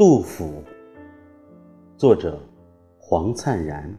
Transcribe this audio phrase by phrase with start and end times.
[0.00, 0.64] 杜甫，
[1.98, 2.40] 作者
[2.98, 3.94] 黄灿然，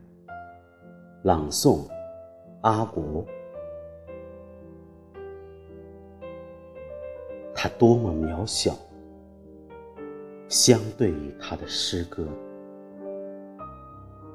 [1.22, 1.88] 朗诵
[2.62, 3.24] 阿国。
[7.54, 8.74] 他多么渺小，
[10.48, 12.28] 相对于他的诗歌，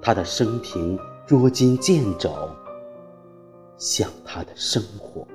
[0.01, 0.97] 他的生平
[1.27, 2.31] 捉襟见肘，
[3.77, 5.27] 像他的生活，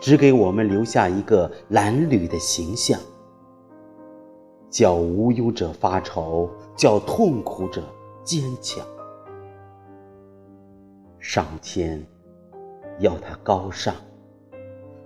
[0.00, 2.96] 只给我们留下一个褴褛的形象。
[4.70, 7.82] 叫无忧者发愁，叫痛苦者
[8.24, 8.86] 坚强。
[11.18, 12.04] 上天
[12.98, 13.94] 要他高尚，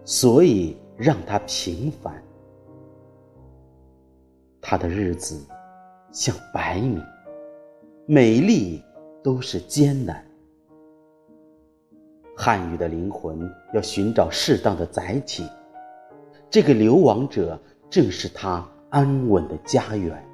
[0.04, 2.22] 所以让他平凡。
[4.60, 5.42] 他的日子
[6.12, 7.00] 像白米，
[8.06, 8.82] 美丽
[9.22, 10.24] 都是艰难。
[12.36, 15.46] 汉语的灵魂要寻找适当的载体，
[16.48, 17.58] 这个流亡者
[17.88, 18.66] 正是他。
[18.90, 20.28] 安稳的家园，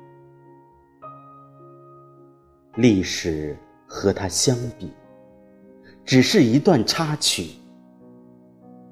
[2.76, 3.54] 历史
[3.86, 4.90] 和他相比，
[6.06, 7.50] 只是一段插曲。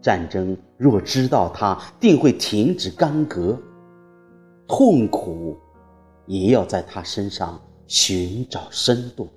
[0.03, 3.57] 战争若知道他，定会停止干戈；
[4.69, 5.59] 痛苦
[6.27, 9.31] 也要在他身上寻找深度。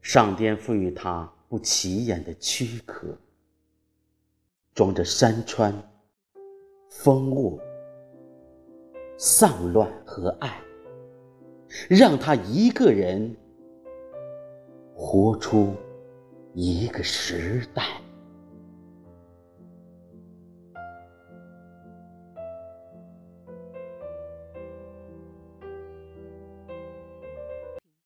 [0.00, 3.16] 上天赋予他不起眼的躯壳，
[4.74, 5.72] 装着山川。
[7.02, 7.58] 风物、
[9.18, 10.56] 丧乱和爱，
[11.90, 13.36] 让他一个人
[14.94, 15.74] 活出
[16.54, 17.82] 一个时代。